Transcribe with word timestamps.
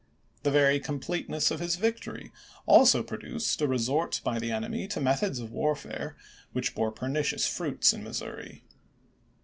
The 0.41 0.49
very 0.49 0.79
completeness 0.79 1.51
of 1.51 1.59
his 1.59 1.75
victory 1.75 2.31
also 2.65 3.03
produced 3.03 3.61
a 3.61 3.67
resort 3.67 4.19
by 4.23 4.39
the 4.39 4.51
enemy 4.51 4.87
to 4.87 4.99
methods 4.99 5.37
of 5.37 5.51
warfare 5.51 6.17
which 6.53 6.73
bore 6.73 6.91
pernicious 6.91 7.47
fruits 7.47 7.93
in 7.93 8.03
Missouri. 8.03 8.63